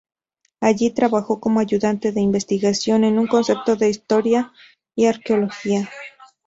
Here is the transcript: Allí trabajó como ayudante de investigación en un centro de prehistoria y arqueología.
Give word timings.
Allí 0.61 0.89
trabajó 0.89 1.39
como 1.39 1.59
ayudante 1.59 2.11
de 2.11 2.21
investigación 2.21 3.03
en 3.03 3.19
un 3.19 3.27
centro 3.43 3.75
de 3.75 3.77
prehistoria 3.77 4.51
y 4.95 5.05
arqueología. 5.05 5.91